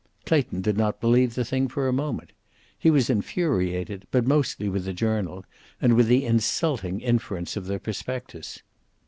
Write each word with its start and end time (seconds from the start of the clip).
Clayton 0.25 0.61
did 0.61 0.77
not 0.77 0.99
believe 0.99 1.35
the 1.35 1.45
thing 1.45 1.67
for 1.67 1.87
a 1.87 1.93
moment. 1.93 2.31
He 2.75 2.89
was 2.89 3.07
infuriated, 3.07 4.07
but 4.09 4.25
mostly 4.25 4.67
with 4.67 4.85
the 4.85 4.93
journal, 4.93 5.45
and 5.79 5.93
with 5.93 6.07
the 6.07 6.25
insulting 6.25 6.99
inference 7.01 7.55
of 7.55 7.67
the 7.67 7.77
prospectus. 7.77 8.63